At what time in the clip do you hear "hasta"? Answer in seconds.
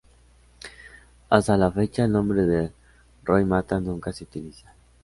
1.29-1.57